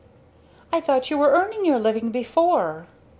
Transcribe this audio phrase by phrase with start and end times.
[0.73, 2.87] "I thought you were earning your living before!"